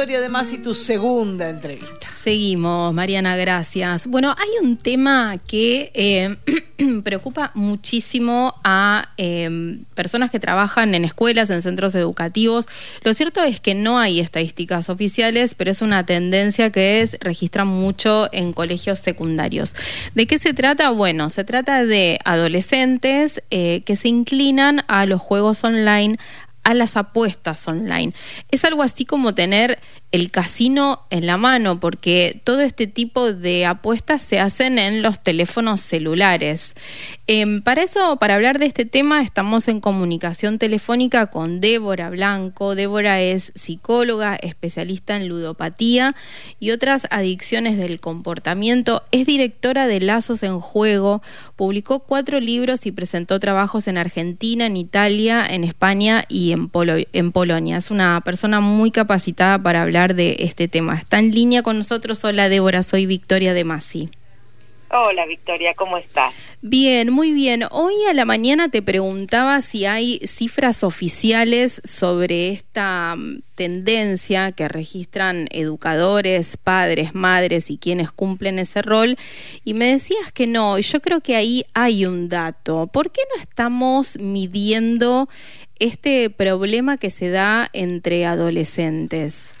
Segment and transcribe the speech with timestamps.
[0.00, 2.08] Victoria de Masi, tu segunda entrevista.
[2.16, 4.06] Seguimos, Mariana, gracias.
[4.06, 6.36] Bueno, hay un tema que eh,
[7.04, 12.64] preocupa muchísimo a em, personas que trabajan en escuelas, en centros educativos.
[13.04, 17.68] Lo cierto es que no hay estadísticas oficiales, pero es una tendencia que es registran
[17.68, 19.74] mucho en colegios secundarios.
[20.14, 20.88] ¿De qué se trata?
[20.92, 26.16] Bueno, se trata de adolescentes eh, que se inclinan a los juegos online,
[26.62, 28.12] a las apuestas online.
[28.50, 29.78] Es algo así como tener
[30.12, 35.22] el casino en la mano, porque todo este tipo de apuestas se hacen en los
[35.22, 36.74] teléfonos celulares.
[37.28, 42.74] Em, para eso, para hablar de este tema, estamos en comunicación telefónica con Débora Blanco.
[42.74, 46.16] Débora es psicóloga, especialista en ludopatía
[46.58, 49.04] y otras adicciones del comportamiento.
[49.12, 51.22] Es directora de Lazos en Juego,
[51.54, 56.70] publicó cuatro libros y presentó trabajos en Argentina, en Italia, en España y en,
[57.12, 57.76] en Polonia.
[57.76, 60.94] Es una persona muy capacitada para hablar de este tema.
[60.96, 62.24] Está en línea con nosotros.
[62.24, 64.10] Hola Débora, soy Victoria de Masi.
[64.92, 66.34] Hola Victoria, ¿cómo estás?
[66.62, 67.62] Bien, muy bien.
[67.70, 74.66] Hoy a la mañana te preguntaba si hay cifras oficiales sobre esta mm, tendencia que
[74.66, 79.16] registran educadores, padres, madres y quienes cumplen ese rol
[79.64, 82.88] y me decías que no, y yo creo que ahí hay un dato.
[82.88, 85.28] ¿Por qué no estamos midiendo
[85.78, 89.54] este problema que se da entre adolescentes?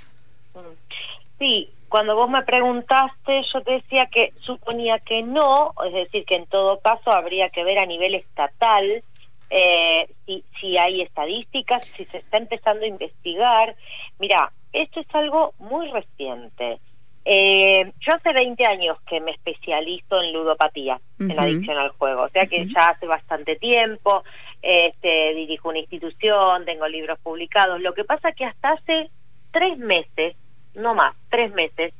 [1.38, 6.36] Sí, cuando vos me preguntaste, yo te decía que suponía que no, es decir, que
[6.36, 9.02] en todo caso habría que ver a nivel estatal
[9.50, 13.74] eh, si, si hay estadísticas, si se está empezando a investigar.
[14.20, 16.78] Mira, esto es algo muy reciente.
[17.24, 22.28] Eh, yo hace 20 años que me especializo en ludopatía, en adicción al juego, o
[22.28, 24.22] sea que ya hace bastante tiempo,
[24.62, 27.80] este, dirijo una institución, tengo libros publicados.
[27.80, 29.10] Lo que pasa que hasta hace
[29.50, 30.36] tres meses
[30.74, 31.92] no más, tres meses,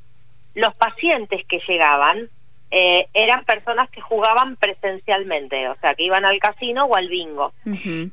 [0.55, 2.29] los pacientes que llegaban
[2.71, 7.53] eh, eran personas que jugaban presencialmente, o sea, que iban al casino o al bingo,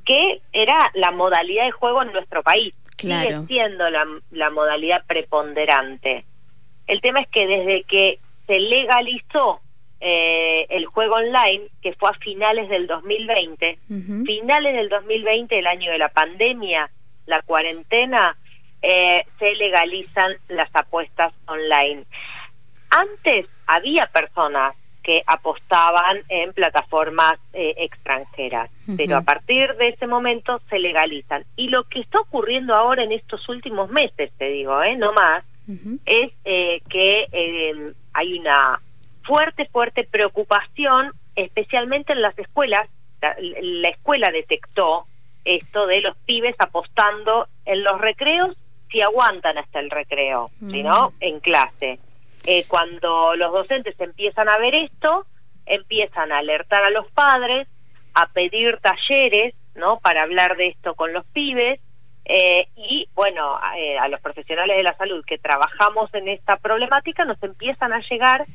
[0.03, 2.73] que era la modalidad de juego en nuestro país.
[2.97, 6.25] Sigue siendo la, la modalidad preponderante.
[6.87, 9.61] El tema es que desde que se legalizó
[9.99, 13.79] eh, el juego online, que fue a finales del 2020,
[14.25, 16.89] finales del 2020, el año de la pandemia,
[17.25, 18.37] la cuarentena,
[18.81, 22.05] eh, se legalizan las apuestas online.
[22.89, 24.75] Antes había personas
[25.07, 31.45] que apostaban en plataformas eh, extranjeras, pero a partir de ese momento se legalizan.
[31.55, 34.97] Y lo que está ocurriendo ahora en estos últimos meses, te digo, ¿eh?
[34.97, 35.45] no más,
[36.05, 38.81] es eh, que em, hay una
[39.23, 42.83] fuerte, fuerte preocupación, especialmente en las escuelas.
[43.21, 45.07] la escuela detectó
[45.45, 48.57] esto de los pibes apostando en los recreos
[48.89, 51.13] si aguantan hasta el recreo, si no, mm.
[51.19, 51.99] en clase.
[52.45, 55.25] Eh, cuando los docentes empiezan a ver esto,
[55.65, 57.67] empiezan a alertar a los padres,
[58.13, 59.99] a pedir talleres, ¿no?
[59.99, 61.79] Para hablar de esto con los pibes.
[62.25, 67.23] Eh, y bueno, eh, a los profesionales de la salud que trabajamos en esta problemática
[67.25, 68.45] nos empiezan a llegar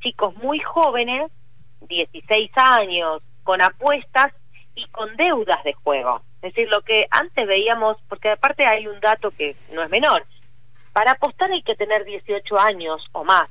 [0.00, 1.30] chicos muy jóvenes,
[1.88, 4.32] 16 años, con apuestas
[4.74, 6.22] y con deudas de juego.
[6.42, 10.26] Es decir, lo que antes veíamos, porque aparte hay un dato que no es menor,
[10.92, 13.48] para apostar hay que tener 18 años o más.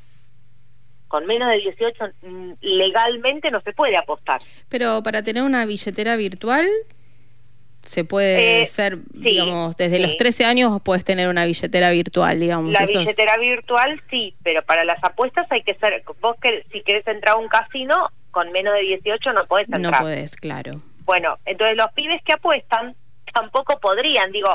[1.07, 4.41] Con menos de 18 mm, legalmente no se puede apostar.
[4.69, 6.67] Pero para tener una billetera virtual
[7.83, 12.71] se puede eh, ser, digamos, desde los 13 años puedes tener una billetera virtual, digamos.
[12.71, 17.07] La billetera virtual sí, pero para las apuestas hay que ser, vos que si quieres
[17.07, 19.81] entrar a un casino con menos de 18 no podés entrar.
[19.81, 20.81] No podés, claro.
[21.11, 22.95] Bueno, entonces los pibes que apuestan
[23.33, 24.47] tampoco podrían, digo,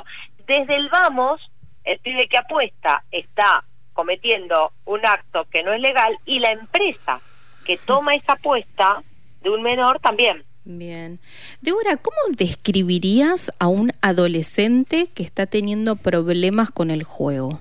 [0.47, 1.51] desde el vamos,
[1.85, 3.63] el pibe que apuesta está
[3.93, 7.21] cometiendo un acto que no es legal y la empresa
[7.67, 9.03] que toma esa apuesta
[9.43, 10.45] de un menor también.
[10.65, 11.21] Bien.
[11.61, 17.61] Débora, ¿cómo describirías a un adolescente que está teniendo problemas con el juego?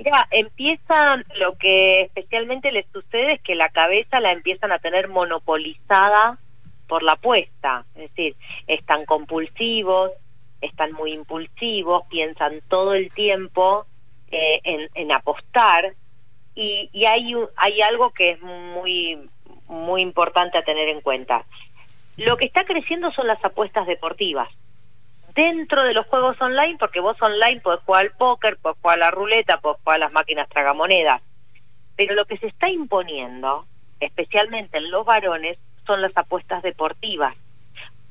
[0.00, 5.06] Mira, empiezan, lo que especialmente les sucede es que la cabeza la empiezan a tener
[5.06, 6.40] monopolizada
[6.88, 8.34] por la apuesta, es decir,
[8.66, 10.10] están compulsivos,
[10.60, 13.86] están muy impulsivos, piensan todo el tiempo
[14.30, 15.94] eh, en, apostar
[16.54, 19.28] y, y hay, hay algo que es muy,
[19.68, 21.44] muy importante a tener en cuenta.
[22.16, 24.48] Lo que está creciendo son las apuestas deportivas.
[25.34, 29.00] Dentro de los juegos online, porque vos online podés jugar al póker, podés jugar a
[29.04, 31.22] la ruleta, podés jugar a las máquinas tragamonedas.
[31.96, 33.66] Pero lo que se está imponiendo,
[34.00, 35.58] especialmente en los varones,
[35.88, 37.34] son las apuestas deportivas.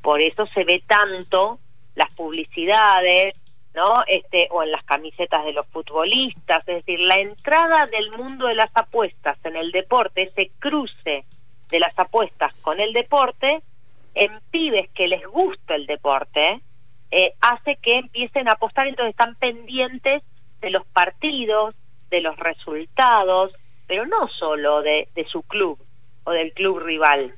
[0.02, 1.60] Por eso se ve tanto
[1.96, 3.34] las publicidades,
[3.74, 4.04] ¿no?
[4.08, 8.56] Este, o en las camisetas de los futbolistas, es decir, la entrada del mundo de
[8.56, 11.26] las apuestas en el deporte, ese cruce
[11.70, 13.62] de las apuestas con el deporte,
[14.16, 16.62] en pibes que les gusta el deporte,
[17.12, 20.24] eh, hace que empiecen a apostar, entonces están pendientes
[20.60, 21.76] de los partidos,
[22.10, 23.54] de los resultados,
[23.86, 25.78] pero no solo de, de su club
[26.24, 27.36] o del club rival,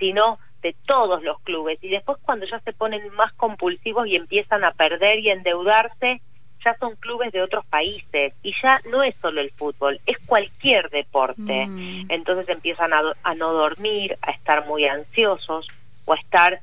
[0.00, 1.78] sino de todos los clubes.
[1.82, 6.20] Y después cuando ya se ponen más compulsivos y empiezan a perder y endeudarse,
[6.64, 8.34] ya son clubes de otros países.
[8.42, 11.66] Y ya no es solo el fútbol, es cualquier deporte.
[11.66, 12.06] Mm.
[12.08, 15.68] Entonces empiezan a, a, no dormir, a estar muy ansiosos
[16.04, 16.60] o a estar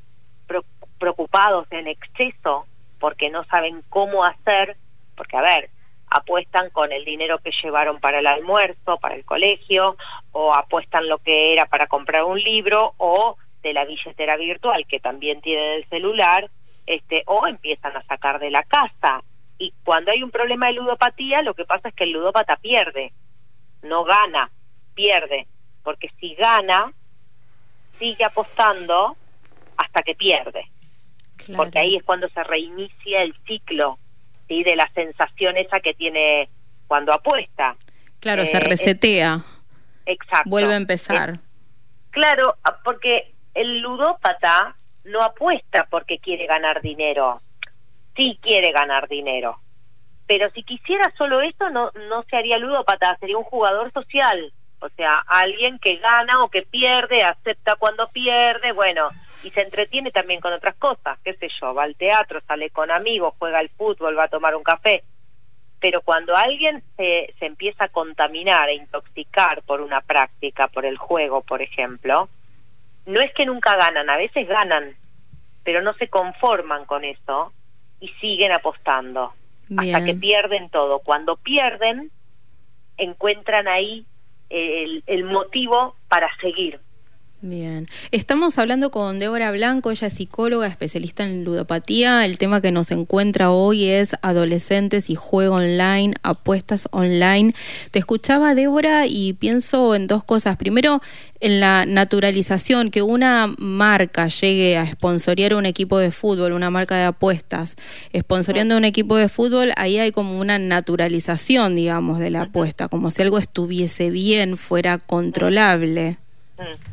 [1.00, 2.66] preocupados en exceso
[3.00, 4.75] porque no saben cómo hacer,
[5.16, 5.69] porque a ver,
[6.09, 9.98] apuestan con el dinero que llevaron para el almuerzo, para el colegio,
[10.31, 15.00] o apuestan lo que era para comprar un libro, o de la billetera virtual que
[15.00, 16.50] también tienen el celular,
[16.86, 19.21] este, o empiezan a sacar de la casa.
[19.57, 23.12] Y cuando hay un problema de ludopatía, lo que pasa es que el ludópata pierde,
[23.81, 24.50] no gana,
[24.94, 25.48] pierde,
[25.83, 26.94] porque si gana,
[27.94, 29.18] sigue apostando
[29.75, 30.69] hasta que pierde.
[31.56, 34.00] Porque ahí es cuando se reinicia el ciclo
[34.48, 34.64] ¿sí?
[34.64, 36.50] de la sensación esa que tiene
[36.88, 37.76] cuando apuesta.
[38.20, 39.44] Claro, se eh, resetea.
[40.06, 40.50] exacto.
[40.50, 41.40] Vuelve a empezar.
[42.12, 47.42] claro, porque el ludópata no apuesta porque quiere ganar dinero.
[48.16, 49.60] Sí quiere ganar dinero.
[50.28, 54.52] Pero si quisiera solo eso, no, no se haría ludópata, sería un jugador social.
[54.80, 59.10] O sea, alguien que gana o que pierde, acepta cuando pierde, bueno,
[59.44, 62.92] y se entretiene también con otras cosas, qué sé yo, va al teatro, sale con
[62.92, 65.04] amigos, juega al fútbol, va a tomar un café.
[65.80, 70.98] Pero cuando alguien se, se empieza a contaminar, a intoxicar por una práctica, por el
[70.98, 72.30] juego, por ejemplo,
[73.06, 74.95] no es que nunca ganan, a veces ganan,
[75.63, 77.54] pero no se conforman con eso
[78.00, 79.34] y siguen apostando
[79.75, 81.00] hasta que pierden todo.
[81.00, 82.12] Cuando pierden,
[82.98, 84.06] encuentran ahí
[84.50, 86.80] el, el motivo para seguir.
[87.42, 92.25] Bien, estamos hablando con Débora Blanco, ella es psicóloga, especialista en ludopatía.
[92.25, 97.54] El tema que nos encuentra hoy es adolescentes y juego online, apuestas online.
[97.92, 100.57] Te escuchaba, Débora, y pienso en dos cosas.
[100.57, 101.00] Primero,
[101.39, 106.98] en la naturalización, que una marca llegue a sponsorear un equipo de fútbol, una marca
[106.98, 107.75] de apuestas,
[108.18, 113.12] sponsoreando un equipo de fútbol, ahí hay como una naturalización, digamos, de la apuesta, como
[113.12, 116.18] si algo estuviese bien, fuera controlable.
[116.57, 116.87] Mm.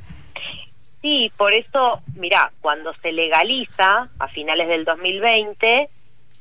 [1.05, 5.91] Sí, por eso, mira, cuando se legaliza a finales del 2020,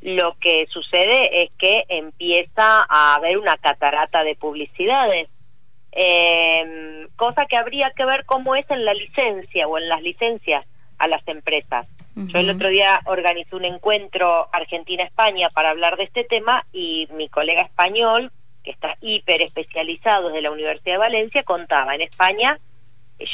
[0.04, 5.28] lo que sucede es que empieza a haber una catarata de publicidades,
[5.92, 10.66] eh, cosa que habría que ver cómo es en la licencia o en las licencias
[10.98, 11.86] a las empresas.
[12.16, 17.28] Yo el otro día organizé un encuentro Argentina-España para hablar de este tema y mi
[17.28, 18.32] colega español,
[18.64, 22.58] que está hiper especializado de la Universidad de Valencia, contaba, en España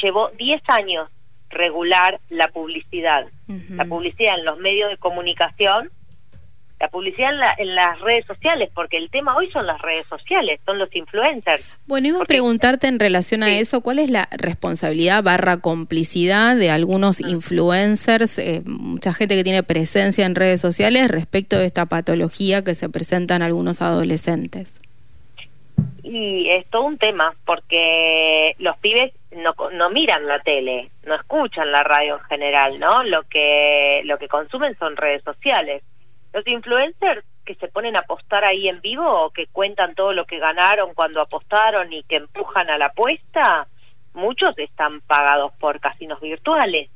[0.02, 1.08] llevó 10 años
[1.50, 3.26] regular la publicidad.
[3.70, 5.90] La publicidad en los medios de comunicación,
[6.78, 10.78] la publicidad en, las redes sociales, porque el tema hoy son las redes sociales, son
[10.78, 11.62] los influencers.
[11.86, 16.70] Bueno, iba a preguntarte en relación a eso, ¿cuál es la responsabilidad barra complicidad de
[16.70, 22.64] algunos influencers, eh, mucha gente que tiene presencia en redes sociales respecto de esta patología
[22.64, 24.80] que se presenta en algunos adolescentes?
[26.02, 31.70] Y es todo un tema, porque los pibes no, no miran la tele, no escuchan
[31.70, 33.02] la radio en general, ¿no?
[33.04, 35.82] Lo que, lo que consumen son redes sociales.
[36.32, 40.26] Los influencers que se ponen a apostar ahí en vivo o que cuentan todo lo
[40.26, 43.66] que ganaron cuando apostaron y que empujan a la apuesta,
[44.14, 46.90] muchos están pagados por casinos virtuales.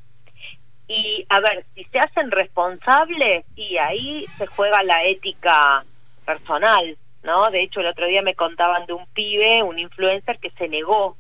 [0.87, 5.85] Y a ver, si se hacen responsables, y ahí se juega la ética
[6.27, 7.51] personal, ¿no?
[7.51, 11.17] De hecho, el otro día me contaban de un pibe, un influencer que se negó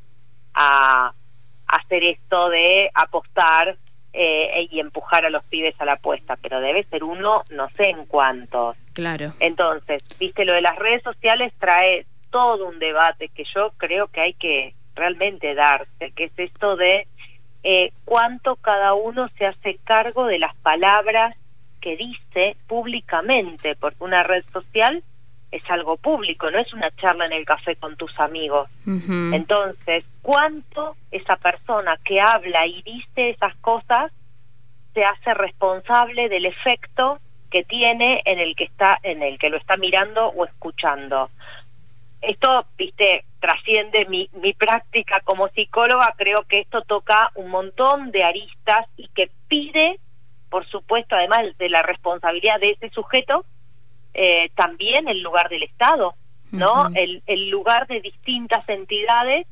[0.54, 1.12] a,
[1.66, 3.76] hacer esto de apostar
[4.12, 7.90] eh, y empujar a los pibes a la apuesta, pero debe ser uno, no sé
[7.90, 8.76] en cuántos.
[8.92, 9.32] Claro.
[9.40, 14.20] Entonces, viste, lo de las redes sociales trae todo un debate que yo creo que
[14.20, 17.08] hay que realmente darse, que es esto de
[17.64, 21.34] eh, cuánto cada uno se hace cargo de las palabras
[21.80, 25.02] que dice públicamente, porque una red social
[25.54, 28.68] es algo público, no es una charla en el café con tus amigos.
[28.84, 34.10] Entonces, ¿cuánto esa persona que habla y dice esas cosas
[34.94, 37.20] se hace responsable del efecto
[37.50, 41.30] que tiene en el que está en el que lo está mirando o escuchando?
[42.20, 48.24] Esto, viste, trasciende mi, mi práctica como psicóloga, creo que esto toca un montón de
[48.24, 50.00] aristas y que pide,
[50.50, 53.44] por supuesto, además de la responsabilidad de ese sujeto,
[54.14, 56.14] eh, también el lugar del Estado,
[56.52, 56.88] ¿no?
[56.94, 59.46] el, el lugar de distintas entidades,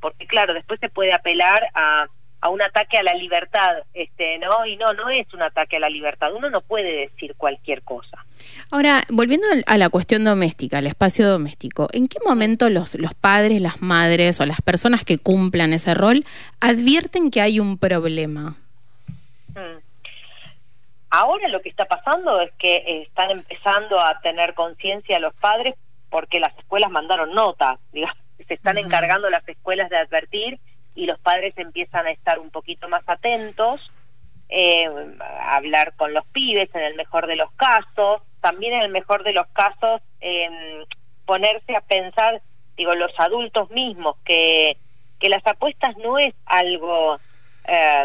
[0.00, 2.06] porque claro, después se puede apelar a
[2.40, 4.66] a un ataque a la libertad, este, ¿no?
[4.66, 6.32] Y no, no es un ataque a la libertad.
[6.34, 8.24] Uno no puede decir cualquier cosa.
[8.70, 13.60] Ahora, volviendo a la cuestión doméstica, al espacio doméstico, ¿en qué momento los, los padres,
[13.60, 16.24] las madres o las personas que cumplan ese rol
[16.60, 18.56] advierten que hay un problema?
[21.18, 25.74] Ahora lo que está pasando es que están empezando a tener conciencia los padres
[26.10, 30.60] porque las escuelas mandaron nota, digamos, se están encargando las escuelas de advertir
[30.94, 33.80] y los padres empiezan a estar un poquito más atentos,
[34.50, 38.90] eh, a hablar con los pibes en el mejor de los casos, también en el
[38.90, 40.50] mejor de los casos eh,
[41.24, 42.42] ponerse a pensar,
[42.76, 44.76] digo, los adultos mismos, que,
[45.18, 47.18] que las apuestas no es algo,
[47.66, 48.04] eh,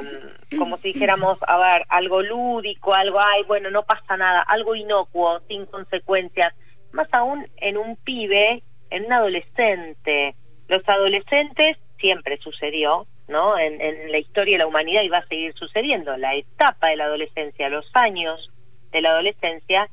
[0.57, 5.39] como si dijéramos, a ver, algo lúdico, algo, ay, bueno, no pasa nada, algo inocuo,
[5.47, 6.53] sin consecuencias,
[6.91, 10.35] más aún en un pibe, en un adolescente.
[10.67, 13.57] Los adolescentes siempre sucedió, ¿no?
[13.57, 16.17] En, la historia de la humanidad y va a seguir sucediendo.
[16.17, 18.51] La etapa de la adolescencia, los años
[18.91, 19.89] de la adolescencia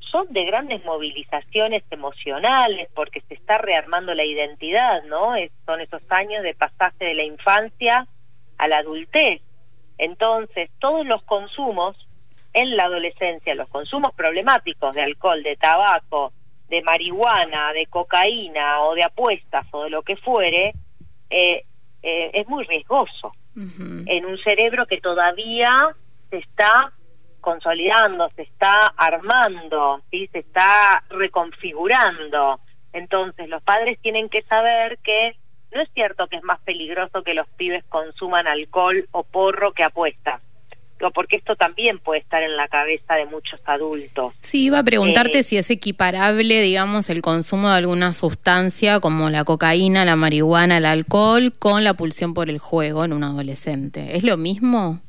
[0.00, 5.34] son de grandes movilizaciones emocionales porque se está rearmando la identidad, ¿no?
[5.66, 8.08] son esos años de pasaje de la infancia
[8.60, 9.40] a la adultez.
[9.98, 11.96] Entonces, todos los consumos
[12.52, 16.32] en la adolescencia, los consumos problemáticos de alcohol, de tabaco,
[16.68, 20.74] de marihuana, de cocaína o de apuestas o de lo que fuere,
[21.28, 21.64] eh,
[22.02, 25.94] eh, es muy riesgoso en un cerebro que todavía
[26.30, 26.92] se está
[27.40, 30.28] consolidando, se está armando, ¿sí?
[30.32, 32.60] se está reconfigurando.
[32.92, 35.36] Entonces los padres tienen que saber que
[35.72, 39.82] no es cierto que es más peligroso que los pibes consuman alcohol o porro que
[39.82, 40.40] apuestas
[41.10, 44.34] porque esto también puede estar en la cabeza de muchos adultos.
[44.40, 49.30] Sí, iba a preguntarte eh, si es equiparable, digamos, el consumo de alguna sustancia como
[49.30, 54.16] la cocaína, la marihuana, el alcohol, con la pulsión por el juego en un adolescente.
[54.16, 55.00] ¿Es lo mismo?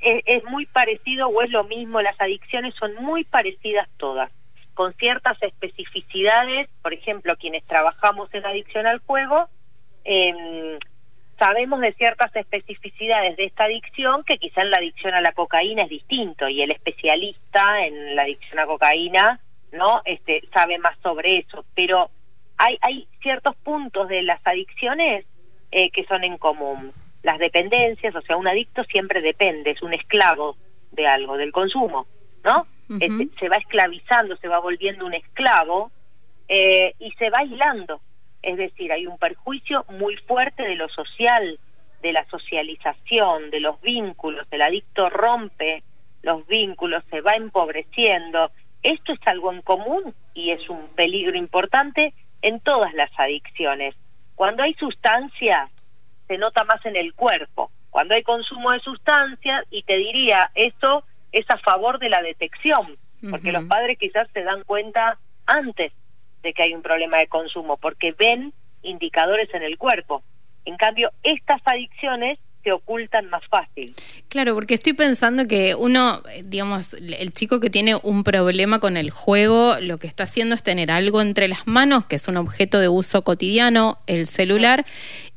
[0.00, 4.30] Es, muy parecido o es lo mismo, las adicciones son muy parecidas todas,
[4.74, 9.48] con ciertas especificidades, por ejemplo, quienes trabajamos en adicción al juego,
[10.04, 10.78] eh,
[11.38, 15.82] sabemos de ciertas especificidades de esta adicción que quizá en la adicción a la cocaína
[15.82, 19.40] es distinto y el especialista en la adicción a cocaína
[19.72, 22.10] no este sabe más sobre eso pero
[22.56, 25.24] hay hay ciertos puntos de las adicciones
[25.72, 26.92] eh, que son en común.
[27.22, 30.56] Las dependencias o sea un adicto siempre depende es un esclavo
[30.92, 32.06] de algo del consumo
[32.44, 35.90] no este, se va esclavizando se va volviendo un esclavo
[36.48, 38.00] eh, y se va aislando
[38.44, 41.58] es decir, hay un perjuicio muy fuerte de lo social,
[42.02, 44.46] de la socialización, de los vínculos.
[44.50, 45.82] El adicto rompe
[46.22, 48.50] los vínculos, se va empobreciendo.
[48.82, 52.12] Esto es algo en común y es un peligro importante
[52.42, 53.94] en todas las adicciones.
[54.34, 55.70] Cuando hay sustancias,
[56.28, 57.70] se nota más en el cuerpo.
[57.88, 62.96] Cuando hay consumo de sustancias, y te diría, eso es a favor de la detección,
[63.28, 65.92] porque los padres quizás se dan cuenta antes
[66.42, 70.22] de que hay un problema de consumo, porque ven indicadores en el cuerpo.
[70.64, 73.94] En cambio, estas adicciones se ocultan más fácil.
[74.28, 79.10] Claro, porque estoy pensando que uno, digamos, el chico que tiene un problema con el
[79.10, 82.80] juego, lo que está haciendo es tener algo entre las manos, que es un objeto
[82.80, 84.84] de uso cotidiano, el celular,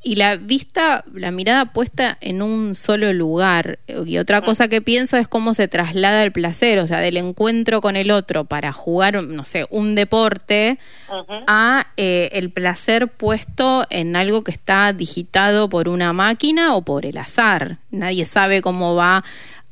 [0.08, 3.80] y la vista, la mirada puesta en un solo lugar.
[4.06, 7.82] Y otra cosa que pienso es cómo se traslada el placer, o sea, del encuentro
[7.82, 10.80] con el otro para jugar, no sé, un deporte,
[11.48, 17.06] a eh, el placer puesto en algo que está digitado por una máquina o por
[17.06, 17.78] el azar.
[17.92, 19.24] Nadie sabe cómo va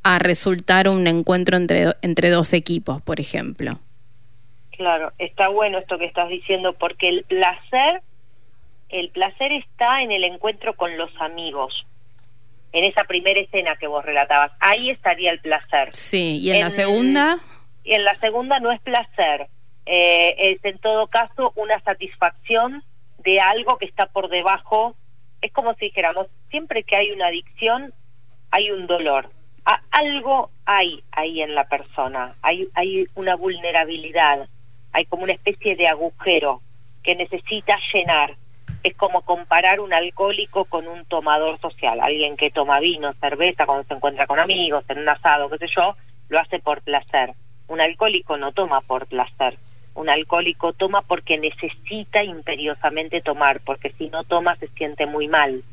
[0.03, 3.79] a resultar un encuentro entre, entre dos equipos, por ejemplo.
[4.71, 8.01] Claro, está bueno esto que estás diciendo, porque el placer
[8.89, 11.85] el placer está en el encuentro con los amigos.
[12.71, 15.89] En esa primera escena que vos relatabas, ahí estaría el placer.
[15.93, 17.37] Sí, ¿y en, la segunda?
[17.83, 19.47] Y en la segunda no es placer,
[19.85, 22.83] eh, es en todo caso una satisfacción
[23.19, 24.95] de algo que está por debajo.
[25.45, 27.93] Es como si dijéramos, siempre que hay una adicción,
[28.49, 29.29] hay un dolor.
[29.91, 34.49] algo hay ahí en la persona, hay, hay una vulnerabilidad,
[34.91, 36.61] hay como una especie de agujero
[37.03, 38.35] que necesita llenar
[38.81, 43.83] es como comparar un alcohólico con un tomador social, alguien que toma vino, cerveza cuando
[43.87, 45.95] se encuentra con amigos, en un asado, qué sé yo,
[46.29, 47.33] lo hace por placer.
[47.67, 49.59] Un alcohólico no toma por placer,
[49.95, 55.63] un alcohólico toma porque necesita imperiosamente tomar, porque si no toma se siente muy mal.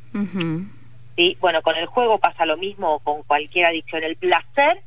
[1.17, 1.37] ¿Sí?
[1.41, 4.03] Bueno, con el juego pasa lo mismo o con cualquier adicción.
[4.03, 4.81] El placer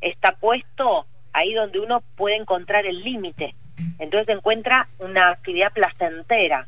[0.00, 3.54] está puesto ahí donde uno puede encontrar el límite.
[3.98, 6.66] Entonces encuentra una actividad placentera.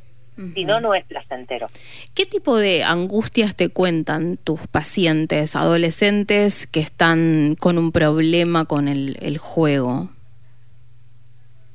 [0.55, 1.67] Si no, no es placentero.
[2.15, 8.89] ¿Qué tipo de angustias te cuentan tus pacientes, adolescentes que están con un problema con
[8.89, 10.09] el, juego?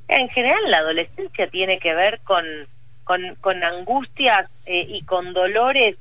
[0.08, 2.44] En general, la adolescencia tiene que ver con,
[3.04, 5.96] con, angustias eh, y con dolores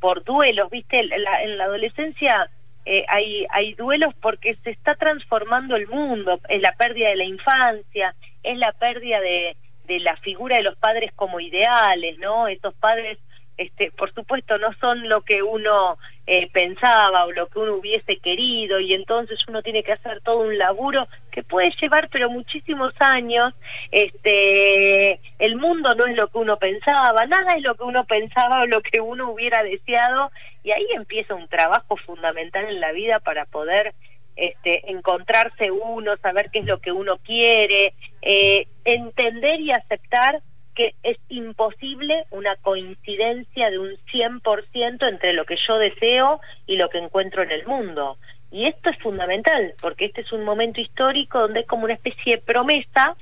[0.00, 1.00] por duelos, ¿viste?
[1.00, 2.50] en la adolescencia
[2.86, 7.24] eh, hay, hay duelos porque se está transformando el mundo, es la pérdida de la
[7.24, 12.48] infancia, es la pérdida de, de la figura de los padres como ideales, ¿no?
[12.48, 13.18] Esos padres
[13.58, 15.98] este, por supuesto no son lo que uno
[16.32, 20.42] eh, pensaba o lo que uno hubiese querido y entonces uno tiene que hacer todo
[20.42, 23.52] un laburo que puede llevar pero muchísimos años.
[23.90, 28.60] Este el mundo no es lo que uno pensaba nada es lo que uno pensaba
[28.60, 30.30] o lo que uno hubiera deseado
[30.62, 33.92] y ahí empieza un trabajo fundamental en la vida para poder
[34.36, 40.42] este, encontrarse uno, saber qué es lo que uno quiere, eh, entender y aceptar
[40.74, 46.88] que es imposible una coincidencia de un 100% entre lo que yo deseo y lo
[46.88, 48.16] que encuentro en el mundo.
[48.50, 52.36] Y esto es fundamental, porque este es un momento histórico donde es como una especie
[52.36, 53.16] de promesa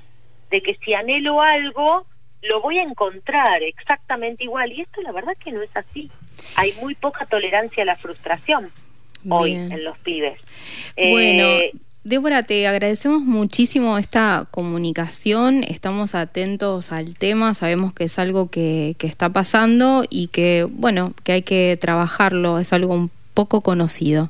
[0.50, 2.06] de que si anhelo algo,
[2.42, 4.72] lo voy a encontrar exactamente igual.
[4.72, 6.10] Y esto la verdad que no es así.
[6.56, 8.70] Hay muy poca tolerancia a la frustración
[9.28, 10.40] hoy en los pibes.
[10.96, 11.44] Bueno.
[11.44, 11.72] Eh,
[12.04, 18.94] Débora, te agradecemos muchísimo esta comunicación, estamos atentos al tema, sabemos que es algo que,
[18.98, 24.28] que, está pasando y que, bueno, que hay que trabajarlo, es algo un poco conocido.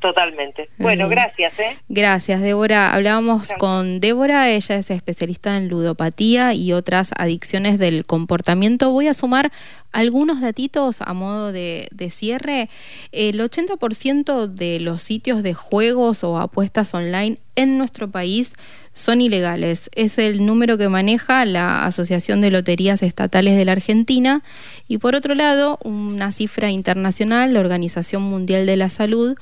[0.00, 0.68] Totalmente.
[0.78, 1.58] Bueno, gracias.
[1.58, 1.76] ¿eh?
[1.88, 2.94] Gracias, Débora.
[2.94, 8.92] Hablábamos con Débora, ella es especialista en ludopatía y otras adicciones del comportamiento.
[8.92, 9.50] Voy a sumar
[9.96, 12.68] algunos datitos a modo de, de cierre.
[13.12, 18.52] El 80% de los sitios de juegos o apuestas online en nuestro país
[18.92, 19.88] son ilegales.
[19.94, 24.42] Es el número que maneja la Asociación de Loterías Estatales de la Argentina.
[24.86, 29.36] Y por otro lado, una cifra internacional, la Organización Mundial de la Salud,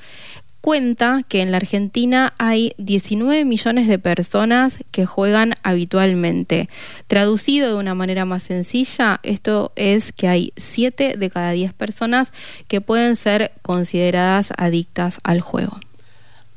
[0.65, 6.69] cuenta que en la Argentina hay 19 millones de personas que juegan habitualmente.
[7.05, 12.33] Traducido de una manera más sencilla, esto es que hay 7 de cada 10 personas
[12.67, 15.79] que pueden ser consideradas adictas al juego.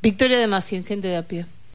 [0.00, 1.44] Victoria de Macio, gente de a pie.